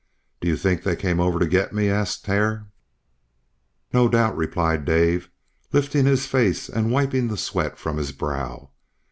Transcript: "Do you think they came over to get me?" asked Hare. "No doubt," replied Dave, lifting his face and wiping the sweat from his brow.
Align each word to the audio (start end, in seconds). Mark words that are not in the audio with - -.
"Do 0.39 0.47
you 0.47 0.57
think 0.57 0.81
they 0.81 0.95
came 0.95 1.19
over 1.19 1.37
to 1.37 1.45
get 1.45 1.73
me?" 1.75 1.87
asked 1.87 2.25
Hare. 2.25 2.65
"No 3.93 4.09
doubt," 4.09 4.35
replied 4.35 4.83
Dave, 4.83 5.29
lifting 5.71 6.07
his 6.07 6.25
face 6.25 6.67
and 6.69 6.89
wiping 6.91 7.27
the 7.27 7.37
sweat 7.37 7.77
from 7.77 7.97
his 7.97 8.11
brow. 8.11 8.71